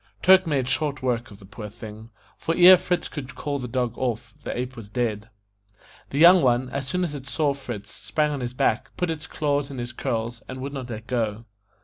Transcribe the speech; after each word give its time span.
Turk 0.23 0.47
made 0.47 0.67
short 0.67 1.03
work 1.03 1.29
of 1.29 1.37
the 1.37 1.45
poor 1.45 1.69
thing, 1.69 2.09
for 2.35 2.55
ere 2.57 2.75
Fritz 2.75 3.07
could 3.07 3.35
call 3.35 3.59
the 3.59 3.67
dog 3.67 3.95
off, 3.99 4.33
the 4.41 4.57
ape 4.57 4.75
was 4.75 4.89
dead. 4.89 5.29
The 6.09 6.17
young 6.17 6.41
one, 6.41 6.69
as 6.71 6.87
soon 6.87 7.03
as 7.03 7.13
it 7.13 7.27
saw 7.27 7.53
Fritz, 7.53 7.91
sprang 7.91 8.31
on 8.31 8.39
his 8.39 8.55
back, 8.55 8.89
put 8.97 9.11
its 9.11 9.27
paws 9.27 9.69
in 9.69 9.77
his 9.77 9.93
curls, 9.93 10.41
and 10.47 10.59
would 10.59 10.73
not 10.73 10.89
let 10.89 11.05
go. 11.05 11.45